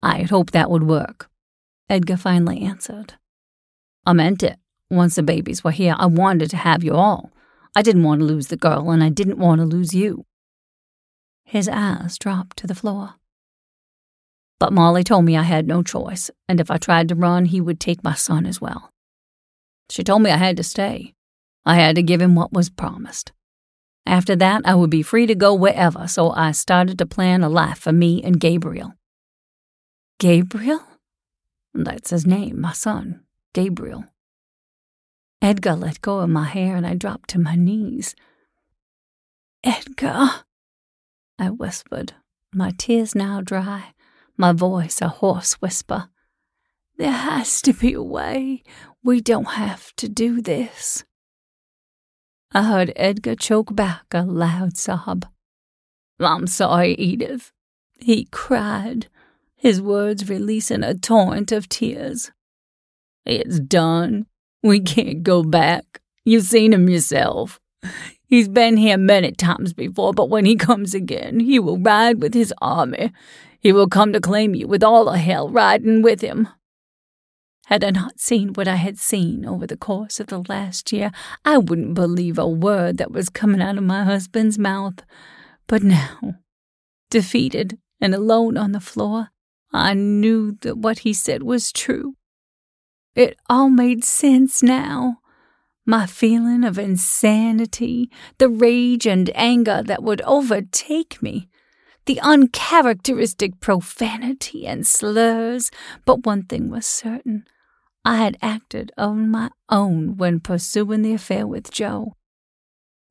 I 0.02 0.20
had 0.20 0.30
hoped 0.30 0.54
that 0.54 0.70
would 0.70 0.84
work, 0.84 1.30
Edgar 1.90 2.18
finally 2.18 2.62
answered. 2.62 3.16
I 4.06 4.14
meant 4.14 4.44
it. 4.44 4.58
Once 4.90 5.16
the 5.16 5.24
babies 5.24 5.64
were 5.64 5.72
here, 5.72 5.96
I 5.98 6.06
wanted 6.06 6.50
to 6.52 6.58
have 6.58 6.84
you 6.84 6.94
all. 6.94 7.32
I 7.76 7.82
didn't 7.82 8.04
want 8.04 8.22
to 8.22 8.26
lose 8.26 8.48
the 8.48 8.58
girl, 8.58 8.90
and 8.90 9.04
I 9.04 9.10
didn't 9.10 9.38
want 9.38 9.60
to 9.60 9.66
lose 9.66 9.94
you. 9.94 10.26
His 11.44 11.68
eyes 11.68 12.18
dropped 12.18 12.58
to 12.58 12.68
the 12.68 12.76
floor. 12.76 13.16
But 14.60 14.74
Molly 14.74 15.04
told 15.04 15.26
me 15.26 15.38
I 15.38 15.44
had 15.44 15.68
no 15.68 15.84
choice, 15.84 16.32
and 16.48 16.60
if 16.60 16.72
I 16.72 16.78
tried 16.78 17.10
to 17.10 17.16
run, 17.16 17.46
he 17.46 17.62
would 17.62 17.80
take 17.80 18.04
my 18.04 18.14
son 18.14 18.46
as 18.46 18.60
well. 18.60 18.92
She 19.90 20.04
told 20.04 20.24
me 20.24 20.32
I 20.32 20.38
had 20.38 20.58
to 20.58 20.64
stay. 20.64 21.14
I 21.68 21.76
had 21.76 21.98
to 21.98 22.02
give 22.02 22.22
him 22.22 22.34
what 22.34 22.54
was 22.54 22.70
promised. 22.70 23.34
After 24.06 24.38
that, 24.38 24.62
I 24.64 24.74
would 24.74 24.90
be 24.90 25.02
free 25.02 25.26
to 25.26 25.36
go 25.36 25.54
wherever, 25.54 26.08
so 26.08 26.32
I 26.32 26.54
started 26.54 26.98
to 26.98 27.06
plan 27.06 27.44
a 27.44 27.50
life 27.50 27.80
for 27.80 27.92
me 27.92 28.24
and 28.24 28.40
Gabriel. 28.40 28.94
Gabriel? 30.18 30.80
That's 31.74 32.12
his 32.12 32.26
name, 32.26 32.62
my 32.62 32.72
son, 32.72 33.26
Gabriel. 33.54 34.06
Edgar 35.42 35.76
let 35.76 36.00
go 36.00 36.20
of 36.20 36.30
my 36.30 36.46
hair 36.46 36.78
and 36.78 36.88
I 36.88 36.94
dropped 36.94 37.30
to 37.32 37.40
my 37.40 37.56
knees. 37.56 38.16
Edgar, 39.62 40.46
I 41.38 41.50
whispered, 41.50 42.14
my 42.54 42.72
tears 42.78 43.14
now 43.14 43.42
dry, 43.42 43.94
my 44.38 44.54
voice 44.54 45.02
a 45.02 45.10
hoarse 45.10 45.56
whisper. 45.56 46.08
There 46.98 47.12
has 47.12 47.62
to 47.64 47.74
be 47.74 47.92
a 47.92 48.02
way. 48.02 48.64
We 49.04 49.20
don't 49.20 49.50
have 49.50 49.94
to 49.98 50.08
do 50.08 50.42
this. 50.42 51.04
I 52.54 52.64
heard 52.64 52.94
Edgar 52.96 53.36
choke 53.36 53.76
back 53.76 54.06
a 54.14 54.24
loud 54.24 54.78
sob. 54.78 55.26
I'm 56.20 56.48
sorry, 56.48 56.96
Edith. 56.96 57.52
He 58.00 58.28
cried, 58.32 59.08
his 59.56 59.82
words 59.82 60.30
releasing 60.30 60.84
a 60.84 60.94
torrent 60.94 61.52
of 61.52 61.68
tears. 61.68 62.32
It's 63.26 63.60
done. 63.60 64.28
We 64.64 64.80
can't 64.80 65.24
go 65.24 65.44
back. 65.44 66.02
You've 66.24 66.46
seen 66.46 66.74
him 66.74 66.90
yourself. 66.90 67.60
He's 68.26 68.48
been 68.48 68.78
here 68.78 68.98
many 68.98 69.32
times 69.32 69.74
before, 69.74 70.14
but 70.14 70.30
when 70.30 70.46
he 70.46 70.56
comes 70.56 70.94
again, 70.94 71.40
he 71.40 71.60
will 71.60 71.78
ride 71.78 72.22
with 72.22 72.34
his 72.34 72.54
army. 72.62 73.12
He 73.60 73.74
will 73.74 73.88
come 73.88 74.14
to 74.14 74.22
claim 74.22 74.56
you 74.56 74.68
with 74.68 74.84
all 74.84 75.06
the 75.06 75.18
hell 75.18 75.50
riding 75.50 76.02
with 76.02 76.22
him. 76.22 76.48
Had 77.68 77.84
I 77.84 77.90
not 77.90 78.22
seen 78.22 78.54
what 78.54 78.70
I 78.70 78.78
had 78.78 78.98
seen 78.98 79.46
over 79.46 79.68
the 79.68 79.76
course 79.76 80.22
of 80.22 80.28
the 80.28 80.42
last 80.48 80.94
year, 80.94 81.12
I 81.44 81.58
wouldn't 81.58 81.96
believe 81.96 82.38
a 82.38 82.48
word 82.48 82.98
that 82.98 83.12
was 83.12 83.28
coming 83.28 83.62
out 83.62 83.78
of 83.78 83.84
my 83.84 84.06
husband's 84.06 84.58
mouth. 84.58 85.04
But 85.68 85.84
now, 85.84 86.36
defeated 87.10 87.78
and 88.00 88.16
alone 88.16 88.56
on 88.56 88.72
the 88.72 88.80
floor, 88.80 89.32
I 89.74 89.96
knew 89.96 90.54
that 90.62 90.78
what 90.78 91.00
he 91.00 91.12
said 91.12 91.44
was 91.44 91.74
true. 91.74 92.16
It 93.16 93.36
all 93.50 93.70
made 93.70 94.06
sense 94.06 94.64
now. 94.64 95.18
My 95.86 96.06
feeling 96.06 96.64
of 96.64 96.80
insanity, 96.80 98.10
the 98.38 98.48
rage 98.48 99.06
and 99.06 99.30
anger 99.36 99.84
that 99.84 100.04
would 100.04 100.22
overtake 100.22 101.22
me, 101.22 101.50
the 102.06 102.22
uncharacteristic 102.22 103.60
profanity 103.60 104.66
and 104.66 104.88
slurs, 104.88 105.70
but 106.06 106.26
one 106.26 106.44
thing 106.44 106.70
was 106.70 106.86
certain 106.86 107.44
I 108.08 108.16
had 108.16 108.38
acted 108.42 108.94
on 108.98 109.30
my 109.32 109.50
own 109.68 110.16
when 110.16 110.40
pursuing 110.40 111.02
the 111.02 111.12
affair 111.12 111.46
with 111.46 111.70
Joe. 111.70 112.14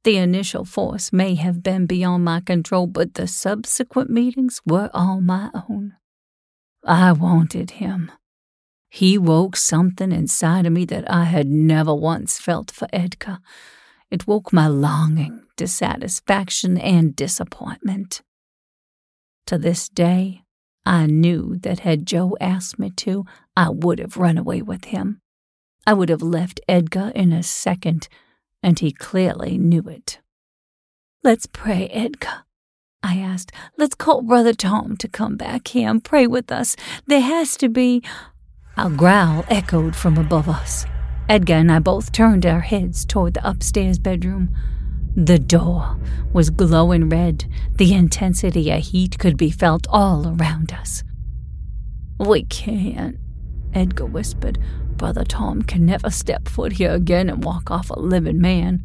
The 0.05 0.17
initial 0.17 0.65
force 0.65 1.13
may 1.13 1.35
have 1.35 1.63
been 1.63 1.85
beyond 1.85 2.25
my 2.25 2.41
control, 2.41 2.87
but 2.87 3.13
the 3.13 3.27
subsequent 3.27 4.09
meetings 4.09 4.63
were 4.65 4.89
all 4.95 5.21
my 5.21 5.51
own. 5.69 5.97
I 6.83 7.13
wanted 7.13 7.73
him. 7.73 8.11
He 8.89 9.19
woke 9.19 9.55
something 9.57 10.13
inside 10.13 10.65
of 10.65 10.73
me 10.73 10.87
that 10.87 11.05
I 11.11 11.25
had 11.25 11.47
never 11.47 11.95
once 11.95 12.39
felt 12.39 12.71
for 12.71 12.89
Edgar. 12.91 13.41
It 14.11 14.27
woke 14.27 14.51
my 14.51 14.67
longing, 14.67 15.43
dissatisfaction, 15.59 16.79
and 16.79 17.15
disappointment. 17.15 18.23
To 19.49 19.59
this 19.59 19.91
day, 19.91 20.46
I 20.87 21.07
knew 21.07 21.57
that 21.63 21.81
had 21.81 22.07
Joe 22.07 22.37
asked 22.41 22.79
me 22.79 22.91
to, 22.91 23.27
I 23.57 23.71
would 23.71 23.99
have 23.99 24.17
run 24.17 24.39
away 24.39 24.63
with 24.63 24.87
him. 24.87 25.21
I 25.85 25.93
would 25.93 26.09
have 26.09 26.23
left 26.23 26.61
Edgar 26.69 27.11
in 27.13 27.33
a 27.33 27.43
second, 27.43 28.09
and 28.63 28.79
he 28.79 28.93
clearly 28.93 29.59
knew 29.59 29.83
it. 29.89 30.21
Let's 31.25 31.47
pray, 31.47 31.89
Edgar. 31.89 32.45
I 33.03 33.19
asked. 33.19 33.51
Let's 33.77 33.97
call 33.97 34.23
Brother 34.23 34.55
Tom 34.55 34.97
to 34.99 35.09
come 35.09 35.37
back 35.37 35.69
here 35.69 35.91
and 35.91 36.03
pray 36.03 36.29
with 36.29 36.53
us. 36.53 36.77
There 37.07 37.21
has 37.21 37.57
to 37.59 37.69
be. 37.69 38.03
A 38.77 38.89
growl 38.89 39.45
echoed 39.49 39.97
from 39.97 40.17
above 40.17 40.49
us. 40.49 40.87
Edgar 41.29 41.55
and 41.55 41.73
I 41.73 41.81
both 41.81 42.13
turned 42.13 42.47
our 42.47 42.61
heads 42.61 43.05
toward 43.05 43.35
the 43.35 43.49
upstairs 43.49 43.99
bedroom. 43.99 44.55
The 45.17 45.39
door 45.39 45.97
was 46.35 46.51
glowing 46.51 47.09
red. 47.09 47.47
The 47.77 47.95
intensity 47.95 48.71
of 48.71 48.83
heat 48.83 49.19
could 49.19 49.39
be 49.39 49.51
felt 49.51 49.87
all 49.89 50.29
around 50.29 50.75
us. 50.75 51.03
We 52.19 52.45
can't, 52.45 53.17
Edgar 53.73 54.05
whispered. 54.05 54.59
Brother 54.97 55.25
Tom 55.25 55.63
can 55.63 55.87
never 55.87 56.11
step 56.11 56.49
foot 56.49 56.73
here 56.73 56.93
again 56.93 57.31
and 57.31 57.43
walk 57.43 57.71
off 57.71 57.89
a 57.89 57.99
living 57.99 58.43
man. 58.43 58.85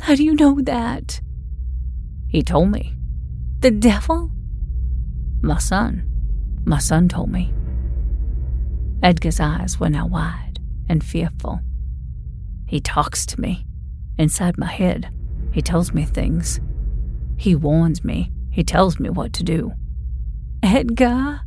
How 0.00 0.16
do 0.16 0.24
you 0.24 0.34
know 0.34 0.60
that? 0.62 1.20
He 2.28 2.42
told 2.42 2.72
me. 2.72 2.96
The 3.60 3.70
devil? 3.70 4.32
My 5.42 5.58
son. 5.58 6.10
My 6.64 6.78
son 6.78 7.08
told 7.08 7.30
me. 7.30 7.52
Edgar's 9.00 9.38
eyes 9.38 9.78
were 9.78 9.90
now 9.90 10.08
wide 10.08 10.58
and 10.88 11.04
fearful. 11.04 11.60
He 12.66 12.80
talks 12.80 13.24
to 13.26 13.40
me. 13.40 13.64
Inside 14.18 14.58
my 14.58 14.66
head, 14.70 15.10
he 15.52 15.62
tells 15.62 15.92
me 15.92 16.04
things. 16.04 16.60
He 17.36 17.54
warns 17.54 18.04
me. 18.04 18.30
He 18.50 18.62
tells 18.62 19.00
me 19.00 19.10
what 19.10 19.32
to 19.34 19.42
do. 19.42 19.72
Edgar, 20.62 21.40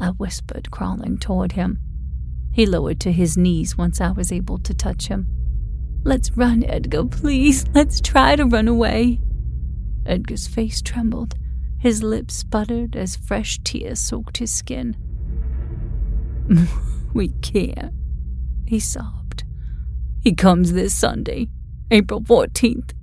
I 0.00 0.08
whispered, 0.10 0.70
crawling 0.70 1.18
toward 1.18 1.52
him. 1.52 1.78
He 2.52 2.66
lowered 2.66 3.00
to 3.00 3.12
his 3.12 3.36
knees 3.36 3.76
once 3.76 4.00
I 4.00 4.10
was 4.10 4.30
able 4.30 4.58
to 4.58 4.74
touch 4.74 5.08
him. 5.08 5.26
Let's 6.04 6.36
run, 6.36 6.64
Edgar, 6.64 7.04
please. 7.04 7.64
Let's 7.74 8.00
try 8.00 8.36
to 8.36 8.44
run 8.44 8.68
away. 8.68 9.20
Edgar's 10.04 10.46
face 10.46 10.82
trembled. 10.82 11.34
His 11.78 12.02
lips 12.02 12.34
sputtered 12.34 12.94
as 12.96 13.16
fresh 13.16 13.58
tears 13.64 13.98
soaked 13.98 14.38
his 14.38 14.52
skin. 14.52 14.96
we 17.14 17.28
can't, 17.40 17.92
he 18.66 18.78
sobbed. 18.78 19.44
He 20.20 20.34
comes 20.34 20.72
this 20.72 20.94
Sunday. 20.94 21.48
April 21.92 22.22
14th. 22.22 22.94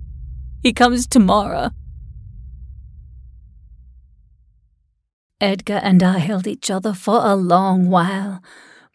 He 0.63 0.73
comes 0.73 1.05
tomorrow. 1.05 1.69
Edgar 5.39 5.79
and 5.83 6.01
I 6.01 6.17
held 6.17 6.47
each 6.47 6.71
other 6.71 6.93
for 6.95 7.21
a 7.23 7.35
long 7.35 7.91
while, 7.91 8.41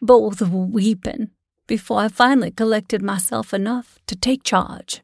both 0.01 0.41
weeping, 0.41 1.29
before 1.65 2.01
I 2.01 2.09
finally 2.09 2.51
collected 2.51 3.01
myself 3.01 3.53
enough 3.53 3.97
to 4.07 4.17
take 4.17 4.43
charge. 4.43 5.01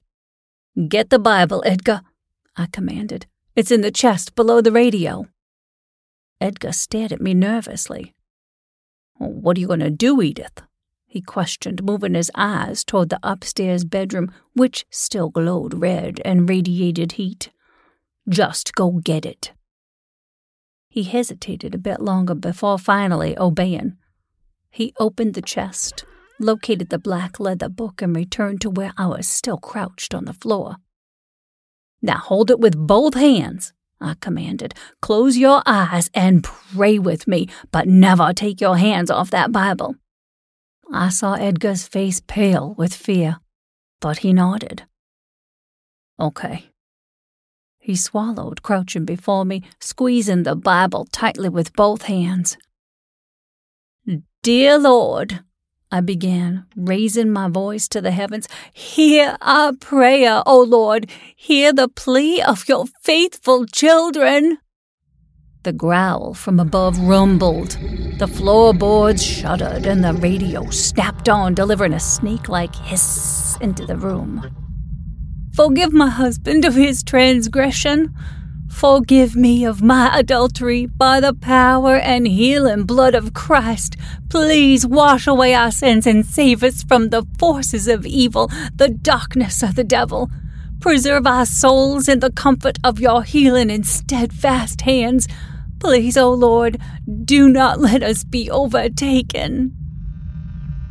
Get 0.89 1.09
the 1.09 1.19
Bible, 1.19 1.63
Edgar, 1.65 2.01
I 2.57 2.65
commanded. 2.65 3.27
It's 3.55 3.71
in 3.71 3.79
the 3.79 3.91
chest 3.91 4.35
below 4.35 4.59
the 4.59 4.73
radio. 4.73 5.25
Edgar 6.41 6.73
stared 6.73 7.13
at 7.13 7.21
me 7.21 7.33
nervously. 7.33 8.13
What 9.17 9.55
are 9.55 9.61
you 9.61 9.67
going 9.67 9.79
to 9.79 9.89
do, 9.89 10.21
Edith? 10.21 10.63
He 11.11 11.19
questioned, 11.19 11.83
moving 11.83 12.13
his 12.13 12.31
eyes 12.35 12.85
toward 12.85 13.09
the 13.09 13.19
upstairs 13.21 13.83
bedroom, 13.83 14.31
which 14.53 14.85
still 14.89 15.29
glowed 15.29 15.73
red 15.73 16.21
and 16.23 16.47
radiated 16.47 17.11
heat. 17.13 17.49
Just 18.29 18.73
go 18.75 18.91
get 18.91 19.25
it. 19.25 19.51
He 20.87 21.03
hesitated 21.03 21.75
a 21.75 21.77
bit 21.77 21.99
longer 21.99 22.33
before 22.33 22.79
finally 22.79 23.37
obeying. 23.37 23.97
He 24.69 24.93
opened 25.01 25.33
the 25.33 25.41
chest, 25.41 26.05
located 26.39 26.87
the 26.87 26.97
black 26.97 27.41
leather 27.41 27.67
book, 27.67 28.01
and 28.01 28.15
returned 28.15 28.61
to 28.61 28.69
where 28.69 28.93
I 28.95 29.07
was 29.07 29.27
still 29.27 29.57
crouched 29.57 30.15
on 30.15 30.23
the 30.23 30.33
floor. 30.33 30.77
Now 32.01 32.19
hold 32.19 32.49
it 32.49 32.61
with 32.61 32.87
both 32.87 33.15
hands, 33.15 33.73
I 33.99 34.15
commanded. 34.21 34.75
Close 35.01 35.35
your 35.35 35.61
eyes 35.65 36.09
and 36.13 36.41
pray 36.41 36.99
with 36.99 37.27
me, 37.27 37.49
but 37.69 37.89
never 37.89 38.31
take 38.31 38.61
your 38.61 38.77
hands 38.77 39.11
off 39.11 39.29
that 39.31 39.51
Bible. 39.51 39.95
I 40.93 41.09
saw 41.09 41.35
Edgar's 41.35 41.87
face 41.87 42.21
pale 42.27 42.75
with 42.77 42.93
fear, 42.93 43.39
but 44.01 44.19
he 44.19 44.33
nodded. 44.33 44.83
Okay. 46.19 46.65
He 47.79 47.95
swallowed, 47.95 48.61
crouching 48.61 49.05
before 49.05 49.45
me, 49.45 49.63
squeezing 49.79 50.43
the 50.43 50.55
Bible 50.55 51.05
tightly 51.05 51.49
with 51.49 51.73
both 51.73 52.03
hands. 52.03 52.57
Dear 54.43 54.77
Lord, 54.77 55.39
I 55.91 56.01
began, 56.01 56.65
raising 56.75 57.31
my 57.31 57.47
voice 57.47 57.87
to 57.89 58.01
the 58.01 58.11
heavens, 58.11 58.47
hear 58.73 59.37
our 59.41 59.73
prayer, 59.73 60.43
O 60.45 60.61
Lord, 60.61 61.09
hear 61.35 61.71
the 61.71 61.87
plea 61.87 62.41
of 62.41 62.67
your 62.67 62.85
faithful 63.01 63.65
children. 63.65 64.57
The 65.63 65.71
growl 65.71 66.33
from 66.33 66.59
above 66.59 66.97
rumbled. 66.97 67.77
The 68.17 68.27
floorboards 68.27 69.23
shuddered, 69.23 69.85
and 69.85 70.03
the 70.03 70.13
radio 70.13 70.67
snapped 70.71 71.29
on, 71.29 71.53
delivering 71.53 71.93
a 71.93 71.99
snake 71.99 72.49
like 72.49 72.73
hiss 72.75 73.59
into 73.61 73.85
the 73.85 73.95
room. 73.95 74.49
Forgive 75.53 75.93
my 75.93 76.09
husband 76.09 76.65
of 76.65 76.73
his 76.73 77.03
transgression. 77.03 78.11
Forgive 78.71 79.35
me 79.35 79.63
of 79.63 79.83
my 79.83 80.09
adultery 80.17 80.87
by 80.87 81.19
the 81.19 81.35
power 81.35 81.95
and 81.95 82.25
healing 82.25 82.85
blood 82.85 83.13
of 83.13 83.35
Christ. 83.35 83.95
Please 84.29 84.87
wash 84.87 85.27
away 85.27 85.53
our 85.53 85.69
sins 85.69 86.07
and 86.07 86.25
save 86.25 86.63
us 86.63 86.81
from 86.81 87.09
the 87.09 87.23
forces 87.37 87.87
of 87.87 88.07
evil, 88.07 88.49
the 88.73 88.89
darkness 88.89 89.61
of 89.61 89.75
the 89.75 89.83
devil. 89.83 90.31
Preserve 90.79 91.27
our 91.27 91.45
souls 91.45 92.09
in 92.09 92.19
the 92.19 92.31
comfort 92.31 92.79
of 92.83 92.99
your 92.99 93.21
healing 93.21 93.69
and 93.69 93.85
steadfast 93.85 94.81
hands. 94.81 95.27
Please, 95.81 96.15
O 96.15 96.27
oh 96.27 96.33
Lord, 96.35 96.79
do 97.25 97.49
not 97.49 97.79
let 97.79 98.03
us 98.03 98.23
be 98.23 98.51
overtaken. 98.51 99.75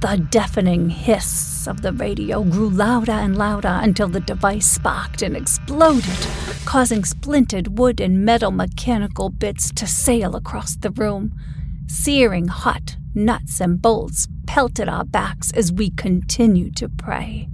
The 0.01 0.17
deafening 0.17 0.91
hiss 0.91 1.69
of 1.69 1.83
the 1.83 1.93
radio 1.93 2.43
grew 2.43 2.69
louder 2.69 3.13
and 3.13 3.39
louder 3.39 3.79
until 3.81 4.09
the 4.09 4.19
device 4.19 4.67
sparked 4.67 5.23
and 5.23 5.37
exploded, 5.37 6.27
causing 6.65 7.05
splintered 7.05 7.79
wood 7.79 8.01
and 8.01 8.25
metal 8.25 8.51
mechanical 8.51 9.31
bits 9.31 9.71
to 9.77 9.87
sail 9.87 10.35
across 10.35 10.75
the 10.75 10.91
room. 10.91 11.39
Searing 11.87 12.49
hot 12.49 12.97
nuts 13.15 13.61
and 13.61 13.81
bolts 13.81 14.27
pelted 14.49 14.89
our 14.89 15.05
backs 15.05 15.53
as 15.53 15.71
we 15.71 15.91
continued 15.91 16.75
to 16.79 16.89
pray. 16.89 17.49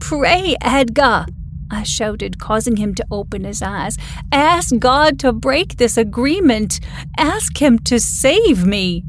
Pray, 0.00 0.56
Edgar! 0.62 1.26
I 1.70 1.82
shouted, 1.82 2.38
causing 2.38 2.76
him 2.76 2.94
to 2.94 3.06
open 3.10 3.44
his 3.44 3.62
eyes. 3.62 3.96
Ask 4.32 4.78
God 4.78 5.18
to 5.20 5.32
break 5.32 5.76
this 5.76 5.96
agreement. 5.96 6.80
Ask 7.18 7.60
Him 7.60 7.78
to 7.80 8.00
save 8.00 8.64
me. 8.64 9.04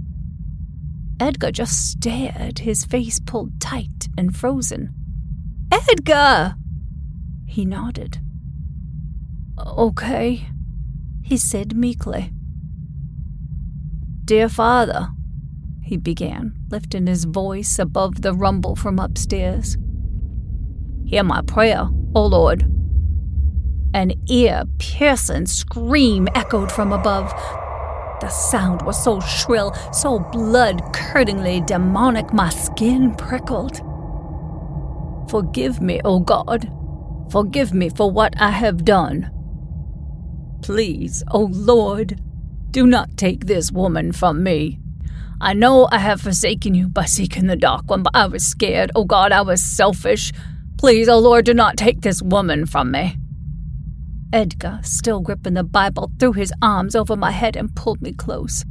Edgar 1.19 1.51
just 1.51 1.91
stared, 1.91 2.59
his 2.59 2.85
face 2.85 3.19
pulled 3.19 3.59
tight 3.59 4.07
and 4.17 4.35
frozen. 4.35 4.93
Edgar! 5.71 6.55
He 7.45 7.65
nodded. 7.65 8.19
Okay, 9.59 10.47
he 11.21 11.37
said 11.37 11.75
meekly. 11.75 12.31
Dear 14.23 14.47
Father, 14.47 15.09
he 15.83 15.97
began, 15.97 16.53
lifting 16.69 17.07
his 17.07 17.25
voice 17.25 17.79
above 17.79 18.21
the 18.21 18.33
rumble 18.33 18.75
from 18.75 18.99
upstairs. 18.99 19.75
Hear 21.05 21.23
my 21.23 21.41
prayer, 21.41 21.89
O 22.15 22.25
Lord. 22.25 22.63
An 23.93 24.13
ear 24.27 24.63
piercing 24.77 25.45
scream 25.45 26.27
echoed 26.35 26.71
from 26.71 26.91
above. 26.91 27.31
The 28.21 28.29
sound 28.29 28.81
was 28.81 29.01
so 29.01 29.19
shrill, 29.19 29.73
so 29.93 30.19
blood 30.19 30.81
curdlingly 30.93 31.65
demonic, 31.65 32.33
my 32.33 32.49
skin 32.49 33.15
prickled. 33.15 33.81
Forgive 35.29 35.81
me, 35.81 36.01
O 36.03 36.19
God. 36.19 36.71
Forgive 37.31 37.73
me 37.73 37.89
for 37.89 38.11
what 38.11 38.33
I 38.39 38.51
have 38.51 38.83
done. 38.83 39.31
Please, 40.61 41.23
O 41.31 41.49
Lord, 41.51 42.19
do 42.71 42.85
not 42.85 43.17
take 43.17 43.45
this 43.45 43.71
woman 43.71 44.11
from 44.11 44.43
me. 44.43 44.79
I 45.41 45.53
know 45.53 45.87
I 45.91 45.99
have 45.99 46.21
forsaken 46.21 46.73
you 46.73 46.89
by 46.89 47.05
seeking 47.05 47.47
the 47.47 47.55
dark 47.55 47.89
one, 47.89 48.03
but 48.03 48.15
I 48.15 48.25
was 48.25 48.45
scared. 48.45 48.91
Oh 48.93 49.05
God, 49.05 49.31
I 49.31 49.41
was 49.41 49.63
selfish. 49.63 50.33
Please, 50.79 51.09
oh 51.09 51.19
Lord, 51.19 51.43
do 51.43 51.53
not 51.53 51.75
take 51.75 51.99
this 51.99 52.21
woman 52.21 52.65
from 52.65 52.89
me. 52.89 53.17
Edgar, 54.31 54.79
still 54.81 55.19
gripping 55.19 55.55
the 55.55 55.63
Bible, 55.65 56.09
threw 56.17 56.31
his 56.31 56.53
arms 56.61 56.95
over 56.95 57.17
my 57.17 57.31
head 57.31 57.57
and 57.57 57.75
pulled 57.75 58.01
me 58.01 58.13
close. 58.13 58.63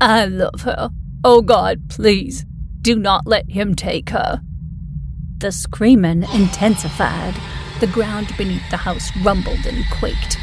I 0.00 0.24
love 0.24 0.62
her. 0.62 0.90
Oh 1.22 1.42
God, 1.42 1.88
please, 1.90 2.44
do 2.82 2.98
not 2.98 3.24
let 3.24 3.48
him 3.48 3.76
take 3.76 4.10
her. 4.10 4.40
The 5.36 5.52
screaming 5.52 6.24
intensified. 6.24 7.36
The 7.78 7.86
ground 7.86 8.36
beneath 8.36 8.68
the 8.70 8.76
house 8.76 9.16
rumbled 9.18 9.64
and 9.64 9.88
quaked. 9.92 10.38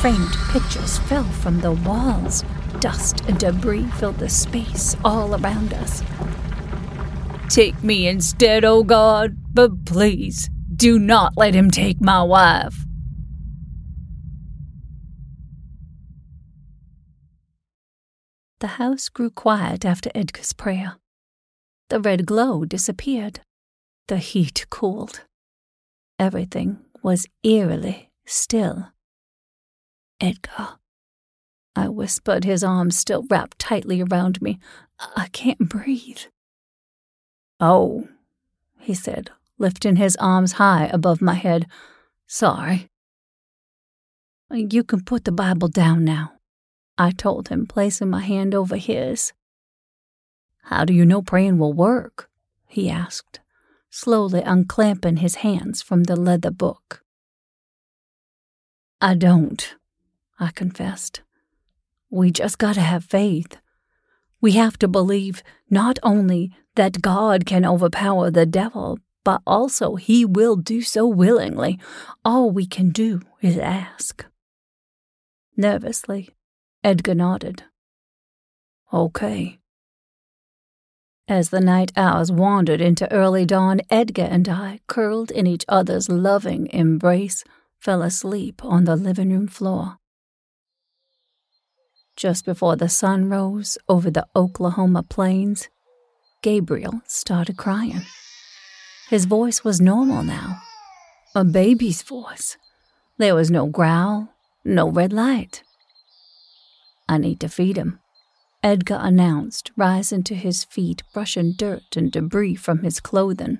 Framed 0.00 0.34
pictures 0.50 0.98
fell 0.98 1.22
from 1.22 1.60
the 1.60 1.70
walls. 1.70 2.42
Dust 2.80 3.20
and 3.28 3.38
debris 3.38 3.86
filled 4.00 4.18
the 4.18 4.28
space 4.28 4.96
all 5.04 5.32
around 5.40 5.74
us. 5.74 6.02
Take 7.48 7.84
me 7.84 8.08
instead, 8.08 8.64
O 8.64 8.78
oh 8.78 8.82
God, 8.82 9.36
but 9.52 9.84
please 9.84 10.48
do 10.74 10.98
not 10.98 11.34
let 11.36 11.54
him 11.54 11.70
take 11.70 12.00
my 12.00 12.22
wife. 12.22 12.84
The 18.60 18.66
house 18.66 19.08
grew 19.08 19.30
quiet 19.30 19.84
after 19.84 20.10
Edgar's 20.14 20.52
prayer. 20.52 20.96
The 21.88 22.00
red 22.00 22.26
glow 22.26 22.64
disappeared. 22.64 23.40
The 24.08 24.18
heat 24.18 24.66
cooled. 24.70 25.24
Everything 26.18 26.78
was 27.02 27.26
eerily 27.42 28.10
still. 28.26 28.88
Edgar, 30.20 30.78
I 31.74 31.88
whispered, 31.88 32.44
his 32.44 32.62
arms 32.62 32.96
still 32.96 33.24
wrapped 33.30 33.58
tightly 33.58 34.02
around 34.02 34.42
me. 34.42 34.58
I 35.16 35.28
can't 35.28 35.58
breathe. 35.60 36.20
Oh, 37.58 38.08
he 38.78 38.92
said, 38.92 39.30
lifting 39.60 39.96
his 39.96 40.16
arms 40.16 40.52
high 40.52 40.86
above 40.92 41.20
my 41.22 41.34
head. 41.34 41.66
Sorry. 42.26 42.88
You 44.50 44.82
can 44.82 45.04
put 45.04 45.24
the 45.24 45.32
Bible 45.32 45.68
down 45.68 46.04
now, 46.04 46.32
I 46.98 47.12
told 47.12 47.48
him, 47.48 47.66
placing 47.66 48.10
my 48.10 48.22
hand 48.22 48.52
over 48.54 48.76
his. 48.76 49.32
How 50.64 50.84
do 50.84 50.92
you 50.92 51.04
know 51.04 51.22
praying 51.22 51.58
will 51.58 51.72
work? 51.72 52.28
he 52.66 52.88
asked, 52.88 53.40
slowly 53.90 54.40
unclamping 54.42 55.18
his 55.18 55.36
hands 55.36 55.82
from 55.82 56.04
the 56.04 56.16
leather 56.16 56.50
book. 56.50 57.04
I 59.00 59.14
don't, 59.14 59.76
I 60.38 60.50
confessed. 60.50 61.22
We 62.10 62.30
just 62.30 62.58
gotta 62.58 62.80
have 62.80 63.04
faith. 63.04 63.56
We 64.40 64.52
have 64.52 64.78
to 64.78 64.88
believe 64.88 65.42
not 65.68 65.98
only 66.02 66.52
that 66.74 67.02
God 67.02 67.46
can 67.46 67.64
overpower 67.64 68.30
the 68.30 68.46
devil, 68.46 68.98
but 69.24 69.42
also 69.46 69.96
he 69.96 70.24
will 70.24 70.56
do 70.56 70.82
so 70.82 71.06
willingly. 71.06 71.78
All 72.24 72.50
we 72.50 72.66
can 72.66 72.90
do 72.90 73.22
is 73.42 73.58
ask. 73.58 74.24
Nervously, 75.56 76.30
Edgar 76.82 77.14
nodded. 77.14 77.64
Okay. 78.92 79.58
As 81.28 81.50
the 81.50 81.60
night 81.60 81.92
hours 81.96 82.32
wandered 82.32 82.80
into 82.80 83.10
early 83.12 83.44
dawn, 83.46 83.80
Edgar 83.88 84.28
and 84.28 84.48
I, 84.48 84.80
curled 84.88 85.30
in 85.30 85.46
each 85.46 85.64
other's 85.68 86.08
loving 86.08 86.66
embrace, 86.68 87.44
fell 87.78 88.02
asleep 88.02 88.64
on 88.64 88.84
the 88.84 88.96
living 88.96 89.30
room 89.30 89.46
floor. 89.46 89.98
Just 92.16 92.44
before 92.44 92.74
the 92.74 92.88
sun 92.88 93.28
rose 93.28 93.78
over 93.88 94.10
the 94.10 94.26
Oklahoma 94.34 95.02
plains, 95.04 95.68
Gabriel 96.42 97.00
started 97.06 97.56
crying. 97.56 98.02
His 99.10 99.24
voice 99.24 99.64
was 99.64 99.80
normal 99.80 100.22
now, 100.22 100.62
a 101.34 101.44
baby's 101.44 102.00
voice. 102.00 102.56
There 103.18 103.34
was 103.34 103.50
no 103.50 103.66
growl, 103.66 104.28
no 104.64 104.88
red 104.88 105.12
light. 105.12 105.64
I 107.08 107.18
need 107.18 107.40
to 107.40 107.48
feed 107.48 107.76
him, 107.76 107.98
Edgar 108.62 109.00
announced, 109.00 109.72
rising 109.76 110.22
to 110.22 110.36
his 110.36 110.62
feet, 110.62 111.02
brushing 111.12 111.54
dirt 111.58 111.96
and 111.96 112.12
debris 112.12 112.54
from 112.54 112.84
his 112.84 113.00
clothing. 113.00 113.58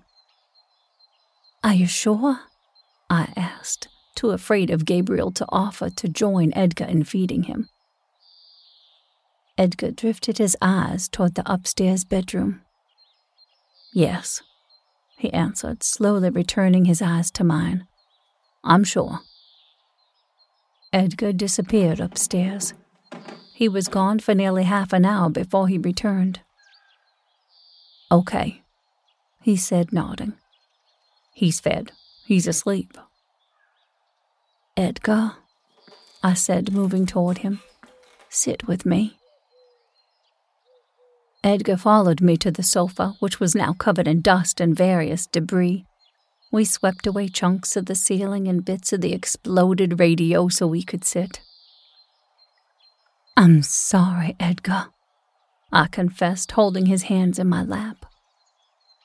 Are 1.64 1.74
you 1.74 1.88
sure? 1.88 2.42
I 3.10 3.32
asked, 3.34 3.88
too 4.14 4.30
afraid 4.30 4.70
of 4.70 4.84
Gabriel 4.84 5.32
to 5.32 5.46
offer 5.48 5.90
to 5.90 6.08
join 6.08 6.52
Edgar 6.54 6.84
in 6.84 7.02
feeding 7.02 7.42
him. 7.42 7.68
Edgar 9.58 9.90
drifted 9.90 10.38
his 10.38 10.56
eyes 10.62 11.08
toward 11.08 11.34
the 11.34 11.52
upstairs 11.52 12.04
bedroom. 12.04 12.62
Yes, 13.92 14.42
he 15.20 15.30
answered, 15.34 15.82
slowly 15.82 16.30
returning 16.30 16.86
his 16.86 17.02
eyes 17.02 17.30
to 17.30 17.44
mine. 17.44 17.86
I'm 18.64 18.84
sure. 18.84 19.20
Edgar 20.94 21.34
disappeared 21.34 22.00
upstairs. 22.00 22.72
He 23.52 23.68
was 23.68 23.86
gone 23.88 24.20
for 24.20 24.34
nearly 24.34 24.64
half 24.64 24.94
an 24.94 25.04
hour 25.04 25.28
before 25.28 25.68
he 25.68 25.76
returned. 25.76 26.40
Okay, 28.10 28.62
he 29.42 29.56
said, 29.56 29.92
nodding. 29.92 30.32
He's 31.34 31.60
fed. 31.60 31.92
He's 32.24 32.46
asleep. 32.46 32.96
Edgar, 34.74 35.32
I 36.22 36.32
said, 36.32 36.72
moving 36.72 37.04
toward 37.04 37.38
him, 37.38 37.60
sit 38.30 38.66
with 38.66 38.86
me. 38.86 39.19
Edgar 41.42 41.78
followed 41.78 42.20
me 42.20 42.36
to 42.36 42.50
the 42.50 42.62
sofa, 42.62 43.14
which 43.18 43.40
was 43.40 43.54
now 43.54 43.72
covered 43.72 44.06
in 44.06 44.20
dust 44.20 44.60
and 44.60 44.76
various 44.76 45.26
debris. 45.26 45.86
We 46.52 46.64
swept 46.64 47.06
away 47.06 47.28
chunks 47.28 47.76
of 47.76 47.86
the 47.86 47.94
ceiling 47.94 48.46
and 48.46 48.64
bits 48.64 48.92
of 48.92 49.00
the 49.00 49.14
exploded 49.14 49.98
radio 49.98 50.48
so 50.48 50.66
we 50.66 50.82
could 50.82 51.04
sit. 51.04 51.40
I'm 53.36 53.62
sorry, 53.62 54.36
Edgar, 54.38 54.88
I 55.72 55.86
confessed, 55.86 56.52
holding 56.52 56.86
his 56.86 57.04
hands 57.04 57.38
in 57.38 57.48
my 57.48 57.62
lap. 57.62 58.04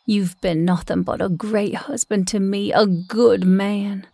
You've 0.06 0.40
been 0.42 0.66
nothing 0.66 1.04
but 1.04 1.22
a 1.22 1.30
great 1.30 1.76
husband 1.76 2.28
to 2.30 2.40
me, 2.40 2.74
a 2.74 2.86
good 2.86 3.46
man. 3.46 4.08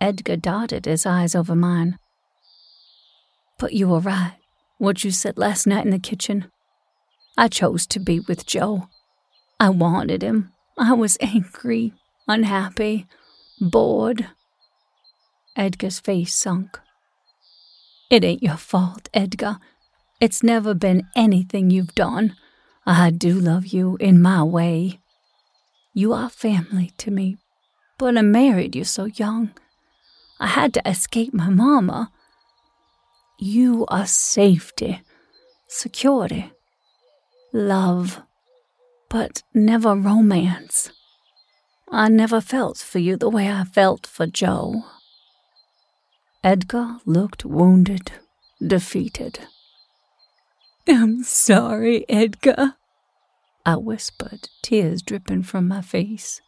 Edgar 0.00 0.36
darted 0.36 0.86
his 0.86 1.06
eyes 1.06 1.34
over 1.34 1.54
mine. 1.54 1.98
But 3.58 3.74
you 3.74 3.88
were 3.88 4.00
right, 4.00 4.36
what 4.78 5.04
you 5.04 5.12
said 5.12 5.38
last 5.38 5.66
night 5.66 5.84
in 5.84 5.90
the 5.90 5.98
kitchen. 5.98 6.50
I 7.40 7.48
chose 7.48 7.86
to 7.86 7.98
be 7.98 8.20
with 8.20 8.44
Joe. 8.44 8.90
I 9.58 9.70
wanted 9.70 10.20
him. 10.20 10.52
I 10.76 10.92
was 10.92 11.16
angry, 11.22 11.94
unhappy, 12.28 13.06
bored. 13.58 14.28
Edgar's 15.56 16.00
face 16.00 16.34
sunk. 16.34 16.78
It 18.10 18.24
ain't 18.24 18.42
your 18.42 18.58
fault, 18.58 19.08
Edgar. 19.14 19.56
It's 20.20 20.42
never 20.42 20.74
been 20.74 21.08
anything 21.16 21.70
you've 21.70 21.94
done. 21.94 22.36
I 22.84 23.08
do 23.08 23.32
love 23.40 23.68
you 23.68 23.96
in 24.00 24.20
my 24.20 24.42
way. 24.42 25.00
You 25.94 26.12
are 26.12 26.28
family 26.28 26.92
to 26.98 27.10
me, 27.10 27.38
but 27.96 28.18
I 28.18 28.20
married 28.20 28.76
you 28.76 28.84
so 28.84 29.06
young. 29.06 29.52
I 30.38 30.48
had 30.48 30.74
to 30.74 30.86
escape 30.86 31.32
my 31.32 31.48
mama. 31.48 32.12
You 33.38 33.86
are 33.88 34.06
safety 34.06 35.00
security, 35.70 36.52
love, 37.52 38.22
but 39.08 39.42
never 39.54 39.94
romance. 39.94 40.90
I 41.90 42.08
never 42.08 42.40
felt 42.40 42.78
for 42.78 42.98
you 42.98 43.16
the 43.16 43.28
way 43.28 43.50
I 43.50 43.64
felt 43.64 44.06
for 44.06 44.26
Joe. 44.26 44.84
Edgar 46.44 46.98
looked 47.04 47.44
wounded, 47.44 48.12
defeated. 48.64 49.40
I'm 50.88 51.22
sorry, 51.22 52.04
Edgar, 52.08 52.76
I 53.66 53.76
whispered, 53.76 54.48
tears 54.62 55.02
dripping 55.02 55.42
from 55.42 55.68
my 55.68 55.82
face. 55.82 56.40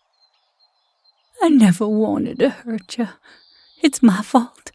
I 1.42 1.48
never 1.48 1.88
wanted 1.88 2.38
to 2.38 2.50
hurt 2.50 2.98
you. 2.98 3.08
It's 3.82 4.02
my 4.02 4.22
fault. 4.22 4.70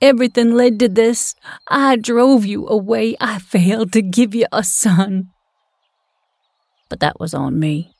Everything 0.00 0.52
led 0.54 0.78
to 0.80 0.88
this. 0.88 1.34
I 1.68 1.96
drove 1.96 2.44
you 2.44 2.68
away. 2.68 3.16
I 3.20 3.38
failed 3.38 3.92
to 3.92 4.02
give 4.02 4.34
you 4.34 4.46
a 4.52 4.64
son. 4.64 5.30
But 6.88 7.00
that 7.00 7.20
was 7.20 7.34
on 7.34 7.58
me, 7.58 7.94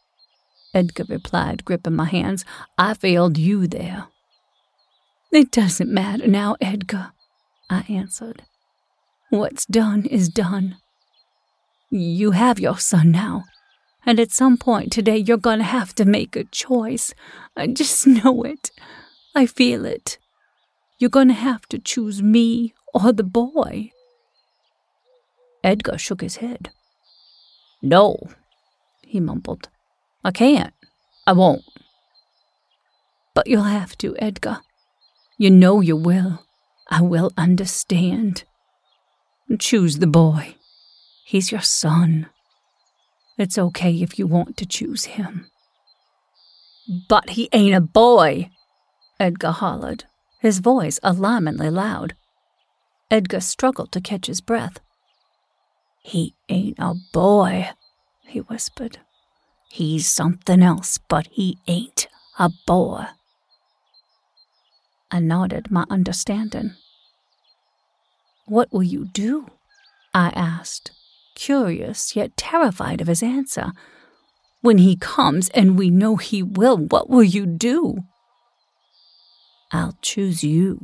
Edgar 0.75 1.05
replied, 1.09 1.65
gripping 1.65 1.97
my 1.97 2.07
hands. 2.07 2.45
I 2.77 2.95
failed 2.95 3.39
you 3.39 3.67
there. 3.67 4.07
It 5.31 5.51
doesn't 5.51 5.93
matter 5.93 6.27
now, 6.27 6.57
Edgar, 6.61 7.13
I 7.69 7.85
answered. 7.89 8.43
What's 9.31 9.67
done 9.67 10.07
is 10.07 10.29
done. 10.29 10.79
You 11.91 12.31
have 12.31 12.59
your 12.59 12.79
son 12.79 13.11
now, 13.11 13.45
and 14.07 14.19
at 14.19 14.33
some 14.33 14.57
point 14.57 14.93
today 14.93 15.19
you're 15.19 15.37
to 15.59 15.65
have 15.65 15.95
to 15.97 16.05
make 16.05 16.35
a 16.35 16.45
choice. 16.45 17.13
I 17.57 17.67
just 17.67 18.07
know 18.07 18.43
it. 18.43 18.71
I 19.35 19.47
feel 19.47 19.85
it. 19.85 20.19
You're 20.99 21.11
to 21.29 21.35
have 21.35 21.67
to 21.67 21.79
choose 21.79 22.23
me 22.23 22.75
or 22.95 23.13
the 23.13 23.23
boy. 23.23 23.93
Edgar 25.63 25.99
shook 25.99 26.23
his 26.23 26.37
head. 26.37 26.71
No, 27.83 28.17
he 29.09 29.21
mumbled. 29.21 29.69
I 30.23 30.31
can't. 30.31 30.75
I 31.27 31.33
won't. 31.33 31.63
But 33.35 33.47
you'll 33.47 33.63
have 33.63 33.97
to, 33.99 34.17
Edgar. 34.19 34.61
You 35.39 35.51
know 35.51 35.81
you 35.81 35.97
will. 35.97 36.45
I 36.91 37.01
will 37.01 37.33
understand. 37.37 38.45
Choose 39.59 39.99
the 39.99 40.07
boy. 40.07 40.57
He's 41.25 41.51
your 41.51 41.63
son. 41.63 42.29
It's 43.39 43.57
okay 43.57 43.93
if 44.03 44.19
you 44.19 44.27
want 44.27 44.57
to 44.59 44.67
choose 44.67 45.05
him. 45.05 45.47
But 47.09 47.31
he 47.31 47.49
ain't 47.53 47.77
a 47.77 47.81
boy, 47.81 48.51
Edgar 49.21 49.53
hollered, 49.53 50.05
his 50.41 50.59
voice 50.59 50.99
alarmingly 51.03 51.71
loud. 51.71 52.15
Edgar 53.11 53.41
struggled 53.41 53.93
to 53.93 54.01
catch 54.01 54.27
his 54.27 54.41
breath. 54.41 54.81
He 56.03 56.35
ain't 56.49 56.79
a 56.79 56.95
boy, 57.13 57.71
he 58.29 58.41
whispered. 58.41 58.99
He's 59.71 60.07
something 60.07 60.63
else, 60.63 60.99
but 61.09 61.29
he 61.31 61.59
ain't 61.67 62.09
a 62.39 62.51
boy. 62.67 63.07
I 65.11 65.21
nodded 65.21 65.71
my 65.71 65.85
understanding. 65.91 66.75
What 68.47 68.73
will 68.73 68.83
you 68.83 69.07
do? 69.07 69.47
I 70.15 70.29
asked, 70.31 70.91
curious 71.35 72.17
yet 72.17 72.37
terrified 72.37 73.01
of 73.01 73.07
his 73.07 73.23
answer. 73.23 73.73
When 74.61 74.79
he 74.79 74.97
comes, 74.97 75.49
and 75.51 75.79
we 75.79 75.91
know 75.91 76.17
he 76.17 76.43
will, 76.43 76.77
what 76.77 77.09
will 77.09 77.23
you 77.23 77.47
do? 77.47 78.05
I'll 79.71 79.97
choose 80.03 80.43
you, 80.43 80.81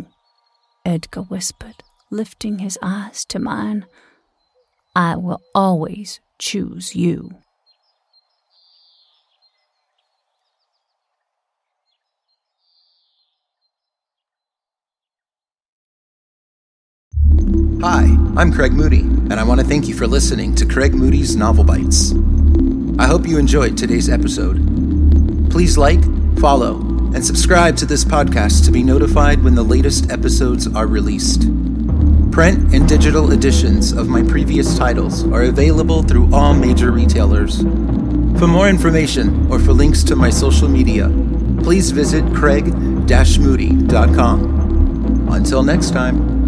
Edgar 0.84 1.22
whispered, 1.22 1.82
lifting 2.10 2.58
his 2.58 2.78
eyes 2.82 3.24
to 3.26 3.38
mine. 3.38 3.86
I 4.96 5.16
will 5.16 5.42
always 5.54 6.20
choose 6.38 6.94
you. 6.94 7.30
Hi, 17.80 18.04
I'm 18.36 18.52
Craig 18.52 18.72
Moody, 18.72 19.00
and 19.00 19.34
I 19.34 19.42
want 19.44 19.60
to 19.60 19.66
thank 19.66 19.88
you 19.88 19.94
for 19.94 20.06
listening 20.06 20.54
to 20.54 20.64
Craig 20.64 20.94
Moody's 20.94 21.36
Novel 21.36 21.64
Bites. 21.64 22.14
I 22.98 23.06
hope 23.06 23.26
you 23.26 23.36
enjoyed 23.36 23.76
today's 23.76 24.08
episode. 24.08 24.56
Please 25.50 25.76
like, 25.76 26.02
follow, 26.38 26.76
and 27.14 27.24
subscribe 27.24 27.76
to 27.78 27.86
this 27.86 28.04
podcast 28.04 28.64
to 28.64 28.72
be 28.72 28.82
notified 28.82 29.42
when 29.42 29.54
the 29.54 29.62
latest 29.62 30.10
episodes 30.10 30.66
are 30.74 30.86
released. 30.86 31.42
Print 32.34 32.74
and 32.74 32.86
digital 32.88 33.30
editions 33.30 33.92
of 33.92 34.08
my 34.08 34.20
previous 34.20 34.76
titles 34.76 35.24
are 35.28 35.44
available 35.44 36.02
through 36.02 36.34
all 36.34 36.52
major 36.52 36.90
retailers. 36.90 37.60
For 38.40 38.48
more 38.48 38.68
information 38.68 39.46
or 39.52 39.60
for 39.60 39.72
links 39.72 40.02
to 40.02 40.16
my 40.16 40.30
social 40.30 40.66
media, 40.66 41.08
please 41.62 41.92
visit 41.92 42.24
craig-moody.com. 42.34 45.28
Until 45.30 45.62
next 45.62 45.92
time. 45.92 46.43